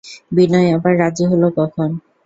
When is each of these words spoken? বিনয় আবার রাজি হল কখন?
বিনয় 0.31 0.69
আবার 0.75 0.93
রাজি 1.01 1.25
হল 1.31 1.43
কখন? 1.57 1.89